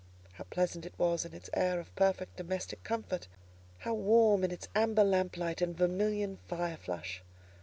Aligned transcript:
How 0.31 0.45
pleasant 0.45 0.83
it 0.87 0.97
was 0.97 1.25
in 1.25 1.33
its 1.35 1.51
air 1.53 1.79
of 1.79 1.93
perfect 1.95 2.35
domestic 2.35 2.83
comfort! 2.83 3.27
How 3.77 3.93
warm 3.93 4.43
in 4.43 4.49
its 4.49 4.67
amber 4.73 5.03
lamp 5.03 5.37
light 5.37 5.61
and 5.61 5.77
vermilion 5.77 6.37
fire 6.47 6.77
flush! 6.77 7.21